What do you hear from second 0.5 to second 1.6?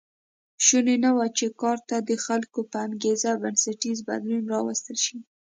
شونې نه وه چې